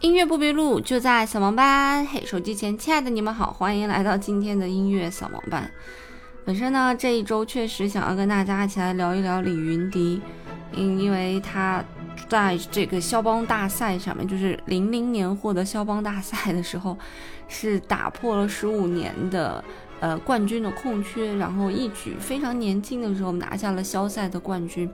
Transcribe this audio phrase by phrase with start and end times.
[0.00, 2.06] 音乐不迷路，就在扫盲班。
[2.06, 5.68] 嘿，手机前亲爱的你们好，欢迎来到今天的音乐扫盲班。
[6.44, 10.22] 本身呢，这一周确实想要跟大家一起来聊一聊李云迪，
[10.72, 11.84] 因因为他
[12.28, 16.96] 在这个肖邦大赛上面，就是零零年获得肖邦大赛的时候，
[17.48, 19.64] 是打破了十五年的
[19.98, 24.88] 呃冠军的空缺，然后一举非常年轻的时候拿下了肖赛的冠军。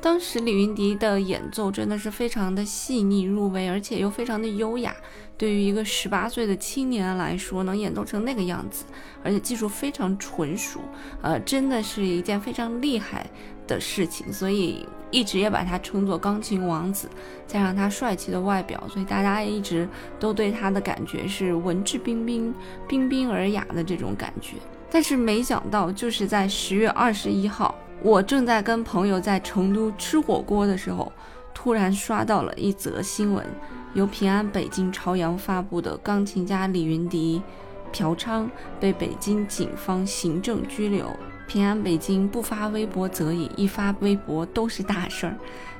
[0.00, 4.96] 当时李云迪的演奏真的是非常的细腻入微，而且又非常的优雅。
[5.36, 8.84] 对于一个十八岁的青年来说，能演奏成那个样子，
[9.22, 10.80] 而且技术非常纯熟，
[11.20, 13.28] 呃，真的是一件非常厉害
[13.66, 14.32] 的事情。
[14.32, 17.08] 所以一直也把他称作钢琴王子，
[17.46, 19.86] 加上他帅气的外表，所以大家一直
[20.18, 22.54] 都对他的感觉是文质彬彬、
[22.88, 24.56] 彬彬尔雅的这种感觉。
[24.90, 27.74] 但是没想到，就是在十月二十一号。
[28.02, 31.12] 我正在跟朋友在成都吃火锅的时候，
[31.52, 33.44] 突然刷到了一则新闻，
[33.92, 37.42] 由平安北京朝阳发布的钢琴家李云迪
[37.92, 38.48] 嫖娼
[38.80, 41.14] 被北京警方行政拘留。
[41.46, 45.36] 平安北京不发微博则已，一发微博都是大事儿，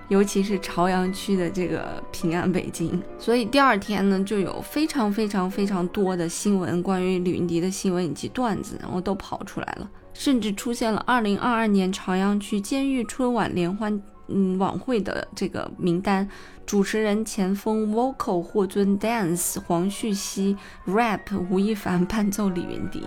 [0.09, 3.01] 尤其是朝阳区的这个平安北京。
[3.19, 9.89] 所以第二天呢，就有非常非常非常多的新闻，关于李云迪的新闻以及段子，然后都跑出来了。
[10.13, 16.29] 甚至出现了二零二二年朝阳区监狱春晚联欢嗯晚会的这个名单，
[16.67, 23.03] 主持人前锋 vocal 霍尊 dance 黄旭熙 rap 吴亦凡伴奏李云迪。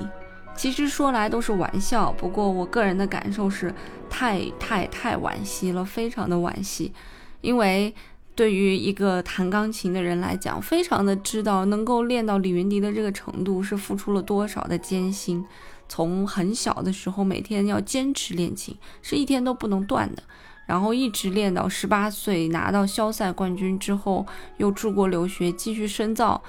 [0.55, 3.73] 其实说来都是玩笑，不过我个人的感受是
[4.09, 6.93] 太太太惋惜了，非常的惋惜，
[7.41, 7.93] 因为
[8.35, 15.43] 对于一个弹钢琴的人来讲，非常的知道能够练到李云迪的这个程度是付出了多少的艰辛。
[15.87, 20.23] 从很小的时候，每天要坚持练琴，是一天都不能断的，
[20.65, 24.25] 然后一直练到十八岁拿到肖赛冠军之后，
[24.57, 26.41] 又出国留学继续深造，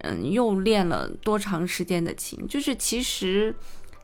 [0.00, 2.46] 嗯，又练了多长时间的琴？
[2.46, 3.54] 就是其实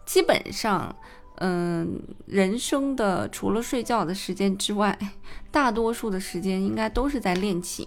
[0.07, 0.95] 基本上，
[1.37, 4.98] 嗯，人生的除了睡觉的时间之外，
[5.51, 7.86] 大多数的时间应该都是在练琴、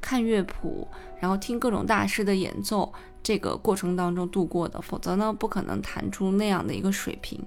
[0.00, 0.88] 看乐谱，
[1.20, 2.92] 然后听各种大师的演奏。
[3.22, 7.40] 这个过程当中度过的，否则呢不可能弹出那样的一个水平，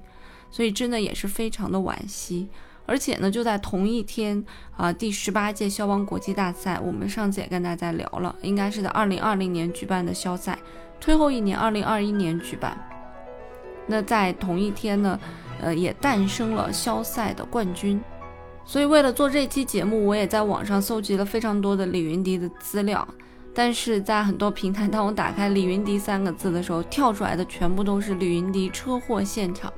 [0.51, 2.50] 所以真的也是非常的惋惜。
[2.85, 4.44] 而且呢，就在同一天
[4.75, 10.59] 啊，第十八届肖邦国际大赛，我们上次也跟大家聊了，应该是在二零二零年举办的肖赛，
[11.00, 12.78] 推后一年二零二一年举办。
[13.88, 15.17] 那在同一天呢，
[15.62, 18.01] 呃，也诞生了肖赛的冠军。
[18.66, 23.07] 所以为了做这期节目，我也在网上搜集了非常多的李云迪的资料。
[23.56, 29.72] 但是在很多平台，当我打开“李云迪”三个字的时候，跳出来的全部都是李云迪车祸现场。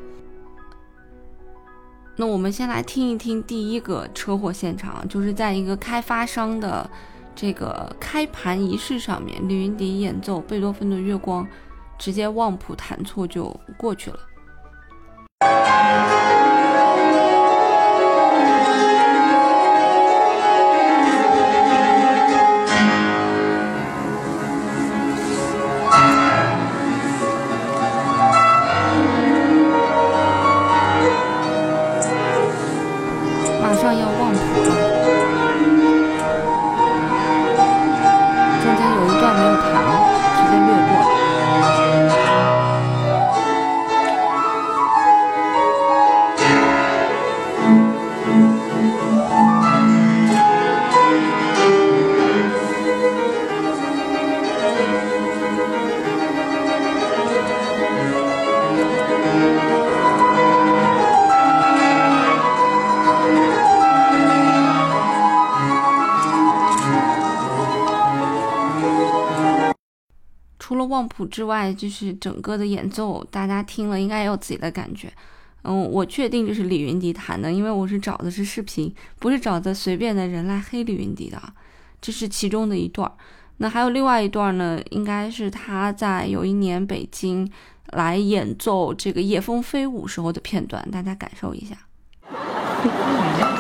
[2.16, 6.90] 那我们先来听一听第一个车祸现场，就是在一个开发商的
[7.35, 11.44] 这个开盘仪式上面，李云迪演奏贝多芬的《月光》，
[12.00, 14.19] 直接忘谱弹错就过去了。
[70.85, 75.12] 忘谱之外，就是整个的演奏，大家听了应该也有自己的感觉。
[75.63, 81.41] 嗯，我确定这是李云迪弹的，因为我是找的是视频，不是找的随便的人来黑李云迪的。
[82.00, 83.12] 这是其中的一段。
[83.57, 87.49] 那还有另外一段呢，应该是他在有一年北京
[87.93, 91.76] 来演奏这个《夜风飞舞》时候的片段，大家感受一下。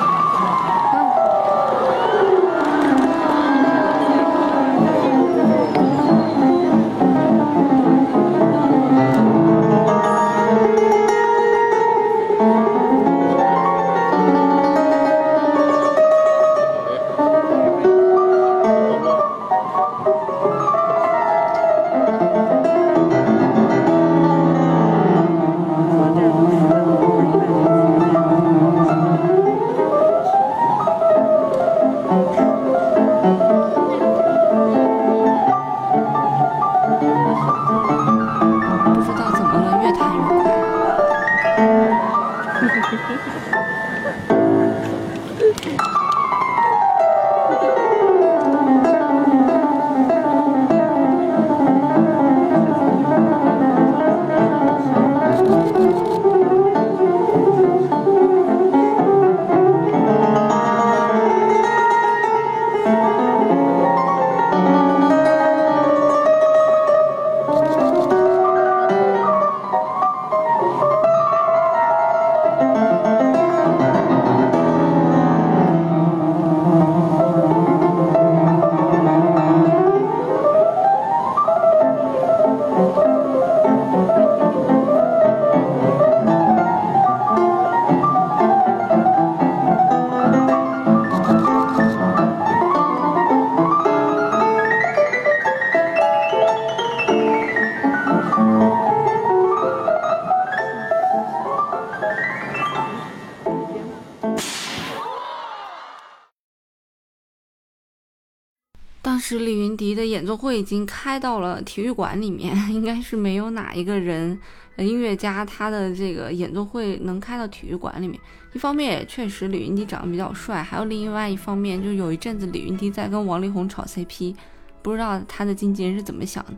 [109.05, 114.35] 当时李云迪的演奏会已经开到了体育馆里面， 应该是没有哪一个人，
[114.77, 118.19] 音乐家他的这个演奏会能开到体育馆里面。
[118.53, 124.33] 一方面也确实李云迪长得比较帅，还有另外一方面，就有一阵子李云迪在跟王力宏炒 CP，
[124.81, 126.53] 不知道他的经纪人是怎么想的，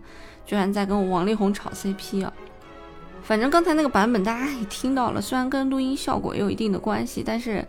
[0.46, 2.32] 居然在跟王力宏炒 CP 啊！
[3.24, 7.68] 反正刚才那个版本大家也听到了，虽然跟录音效果也有一定的关系，但是。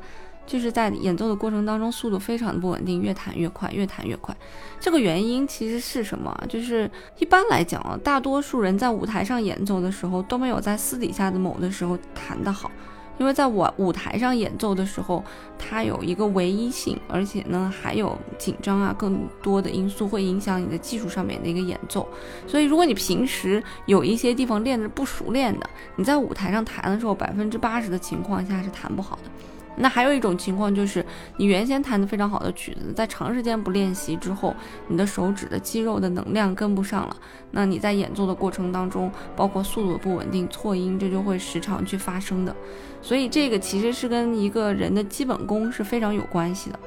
[0.49, 4.35] 就是在演奏的过程当中，速度非常的不稳定，越弹越快，越弹越快。
[4.81, 6.35] 这个原因其实是什么？
[6.49, 12.71] 就是一般来讲啊，大多数人在舞台上演奏的时候都没有在私底下的某的时候弹得好，
[13.19, 15.23] 因为在我舞台上演奏的时候，
[15.59, 22.09] 它有一个唯一性，而且呢还有紧张啊，更多的因素会影响你的技术上面的一个演奏。
[22.47, 29.31] 所以如果你平时有一些地方练的不熟练的，你在舞台上弹的时候，百分之八十的情况下是弹不好的。
[29.77, 31.05] 那还有一种情况就是，
[31.37, 34.55] 你原先弹的非常好的曲子，在长时间不练习之后，
[34.89, 37.17] 你的手指的肌肉的能量跟不上了。
[37.51, 42.55] 那你在演奏的过程当中，包括速度的不稳定、错音，这就会时常去发生的。
[43.01, 46.79] 所以这个其实是跟一个人的基本功是非常有关系的。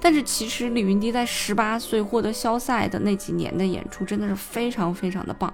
[0.00, 5.52] 但是其实李云迪在十八岁获得肖赛的那几年的演出，真的是非常非常的棒。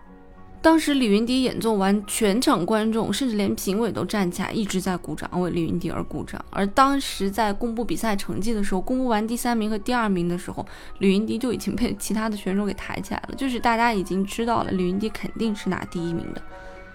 [0.65, 6.43] 当时李云迪演奏完，全场观众甚至连评委都站起来，一直在鼓掌，为李云迪而鼓掌。
[6.49, 10.65] 而当时在公布比赛成绩的时候，公布完第三名和第二名的时候，
[11.01, 16.41] 李云迪就已经被其他的选手给抬起来了，就是大家已经知道了李云迪肯定是拿第一名的。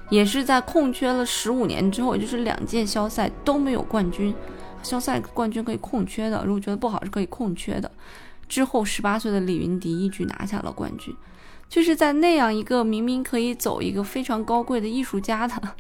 [0.10, 4.33] 也是在空缺了十五年之后，也就是两届肖赛都没有冠军，
[4.81, 7.92] 肖赛冠军可以空缺的，如果觉得不好是可以空缺的。
[8.48, 11.16] 之后十八岁的李云迪一举拿下了冠军。
[11.69, 15.75] 就是在那样一个明明可以走一个非常高贵的艺术家的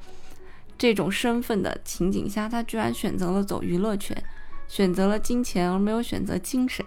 [0.77, 4.15] 这种身份的情景下，他居然选择了走娱乐圈，
[4.67, 6.85] 选择了金钱而没有选择精神。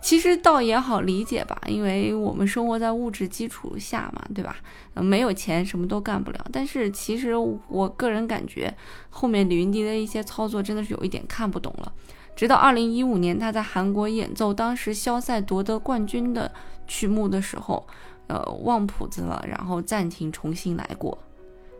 [0.00, 4.56] 其实倒也好理解吧，因为我们生活在物质基础下嘛，对吧？
[4.94, 6.46] 没有钱什么都干不了。
[6.52, 8.74] 但是其实我个人感觉，
[9.08, 11.92] 后面李云迪的一些操作真的是有一点看不懂了。
[12.36, 16.50] 直到二零一五年，他在韩国演奏当时肖赛夺得冠军的
[16.86, 17.86] 曲目的时候，
[18.26, 21.16] 呃，忘谱子了，然后暂停，重新来过。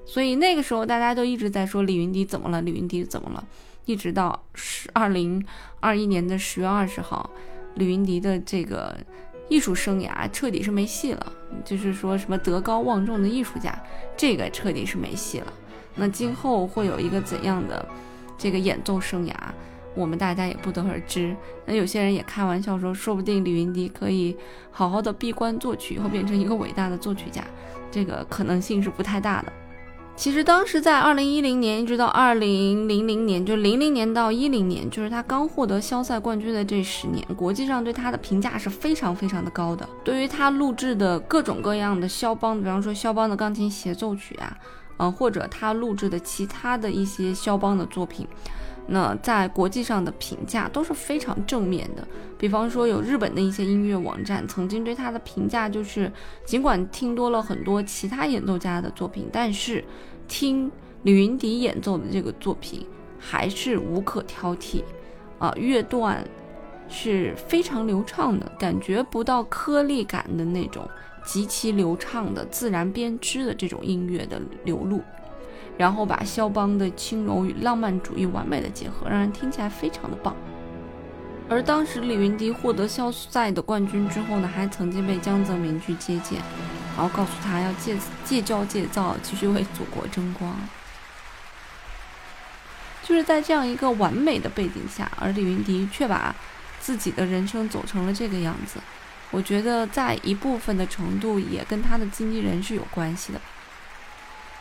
[0.06, 3.44] 所以那个时候大家都一直在说李云迪怎么了，李云迪怎么了？
[3.86, 5.44] 一直到十二零
[5.80, 7.28] 二一年的十月二十号，
[7.74, 8.96] 李云迪的这个
[9.48, 11.32] 艺术生涯彻底是没戏了，
[11.64, 13.78] 就是说什么德高望重的艺术家，
[14.16, 15.52] 这个彻底是没戏了。
[15.96, 17.84] 那今后会有一个怎样的
[18.38, 19.34] 这个演奏生涯？
[19.94, 21.34] 我们大家也不得而知。
[21.66, 24.36] 那有些人也开玩笑说，说不定李云迪可以
[24.70, 27.44] 好好的闭关作曲，以后变成一个伟大的作曲家，
[27.90, 29.52] 这个可能性是不太大的。
[30.16, 39.88] 其实当时在二零一零年一直到二零零零年，就零零年到一零年，就是他刚获得肖赛冠军的这十年，国际上对他的评价是非常非常的高的。
[40.04, 44.56] 对于他录制的各种各样的肖邦，比方说肖邦的钢琴协奏曲啊，
[44.98, 48.24] 嗯，或者他录制的其他的一些肖邦的作品。
[48.86, 52.06] 那在国际上的评价都是非常正面的，
[52.38, 56.12] 比方说有日本的一些音乐网站曾经对他的评价就是，
[56.44, 59.82] 尽管听多了很多其他演奏家的作品，但是
[60.28, 60.70] 听
[61.02, 62.86] 李云迪演奏的这个作品
[63.18, 64.82] 还是无可挑剔，
[65.38, 66.22] 啊，乐段
[66.86, 70.86] 是非常流畅的，感觉不到颗粒感的那种
[71.24, 75.00] 极其流畅的自然编织的这种音乐的流露。
[75.76, 80.34] 然后把肖邦的轻柔与浪漫主义完美的结合，让人听起来非常的棒。
[81.48, 86.40] 而当时李云迪获得肖赛的冠军之后呢，还曾经被江泽民去接见，
[86.96, 90.54] 然后告诉他要戒戒骄戒躁，继续为祖国争光。
[93.02, 96.34] 就是在这样一个完美的背景下，而李云迪却把
[96.80, 98.80] 自己的人生走成了这个样子。
[99.30, 103.44] 我觉得在一部分的程度也跟他的经纪人是有关系的吧。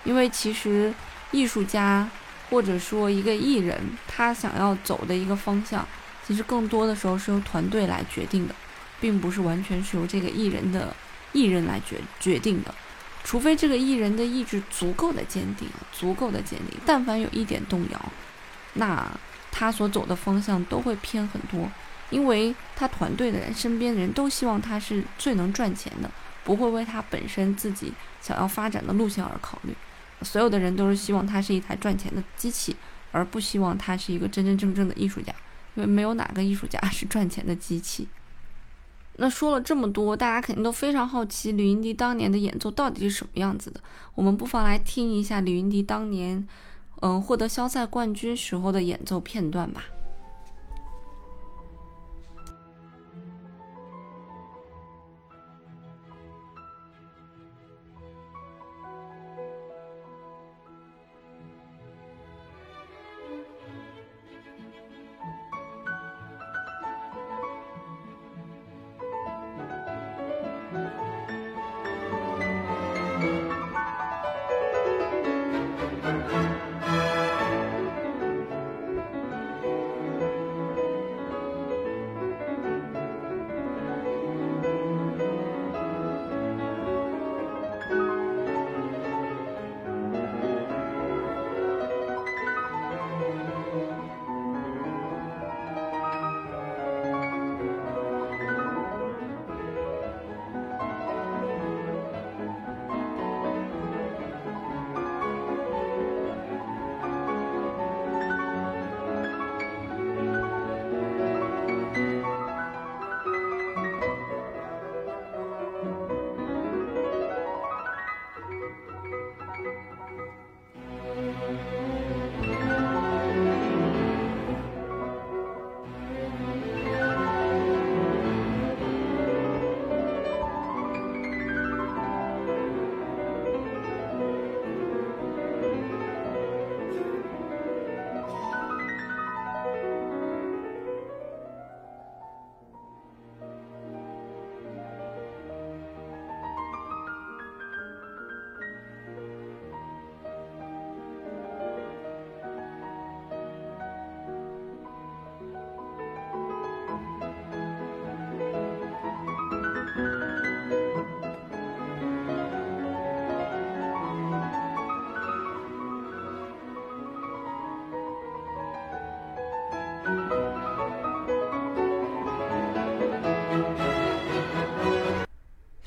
[0.03, 0.93] 因为其实，
[1.31, 2.10] 艺术家
[2.50, 5.88] 或者说一个艺人，他想要走的一个方向，
[6.25, 8.53] 其实更多的时候是由团队来决定的，
[9.00, 10.95] 并不是完全是由这个艺人的
[11.31, 12.74] 艺人来决决定的。
[13.24, 18.12] 除非这个艺人的意志足够的坚定，足够的坚定，但凡有一点动摇，
[18.74, 19.10] 那
[19.50, 21.72] 他所走的方向都会偏很多，
[22.10, 26.12] 因为他团队的人、身边的人都希望他是最能赚钱的，
[26.43, 29.74] 不会为他本身自己想要发展的路线而考虑。
[30.23, 32.75] 所有的人都是希望它是一台赚钱的机器，
[33.11, 35.33] 而不希望它是一个真真正正的艺术家，
[35.75, 38.07] 因为没有哪个艺术家是赚钱的机器。
[39.17, 43.79] 那说了这么多，大家肯定都非常好奇李云迪当年的演奏到底是什么样子的。
[44.15, 46.47] 我们不妨来听一下李云迪当年，
[47.01, 49.83] 嗯，获得肖赛冠军时候的演奏片段吧。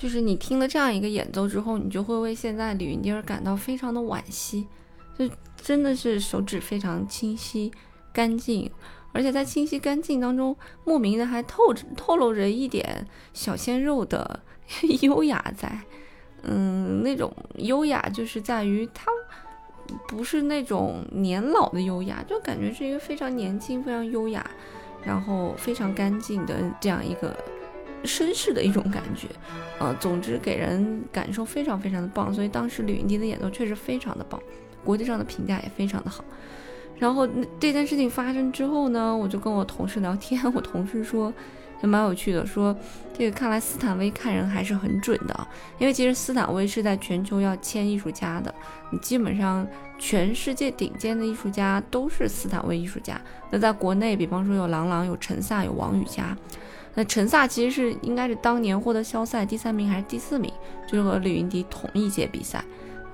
[0.07, 4.65] 就是你听了这样一个演奏之后，你就会为现在李云迪而感到非常的惋惜，
[5.19, 5.29] 就
[5.61, 7.73] 真的是手指非常清晰
[8.13, 8.71] 干净，
[9.11, 14.39] 而且在清晰干净当中，莫名的还透着透露着一点小鲜肉的
[15.03, 15.77] 优雅在，
[16.45, 19.11] 嗯，那种优雅就是在于他
[20.07, 24.49] 不是那种年老的优雅，就感觉是一个非常年轻、非常优雅，
[25.03, 27.37] 然后非常干净的这样一个。
[28.07, 29.27] 绅士的一种感觉，
[29.79, 34.41] 呃，总之给人感受非常非常的棒，所以当时李云迪的演奏确实非常的棒，
[34.85, 36.25] 国际上的评价也非常的好。
[36.99, 37.29] 然后
[37.61, 41.31] 这件事情发生之后呢，我就跟我同事聊天，我同事说
[41.83, 42.75] 也蛮有趣的，说
[43.17, 45.47] 这个看来斯坦威看人还是很准的，
[45.79, 48.55] 因为其实斯坦威是在全球要签艺术家的，
[48.91, 49.67] 你基本上
[49.99, 53.21] 全世界顶尖的艺术家都是斯坦威艺术家。
[53.51, 56.35] 那在国内，比方说有郎朗、有陈萨、有王羽佳。
[56.99, 60.51] 那陈萨其实是应该是当年获得肖赛第三名还是第四名，
[60.89, 62.65] 就是和李云迪同一届比赛，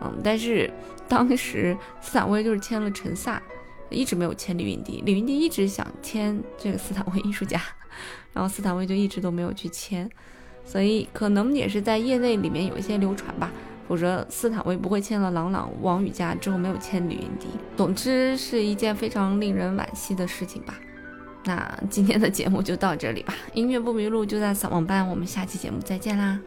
[0.01, 0.73] 嗯，但是
[1.09, 3.43] 当时斯坦威就是签了陈萨，
[3.91, 7.61] 一直没有签李云迪，李云迪一直想签这个斯坦威 艺术家，
[8.33, 10.09] 然后斯坦威就一直都没有去签，
[10.65, 13.51] 所以可能也是在业内里面有一些流传吧，
[13.89, 20.79] 否则斯坦威不会签了郎朗、王羽佳之后没有签李云迪，总之是一件非常令人惋惜的事情吧。
[21.45, 26.39] 那今天的节目就到这里吧，音乐不迷路就在扫盲班，我们下期节目再见啦。